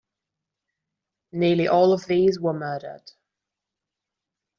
Nearly 1.31 1.67
all 1.67 1.93
of 1.93 2.07
these 2.07 2.39
were 2.39 2.53
murdered. 2.53 3.11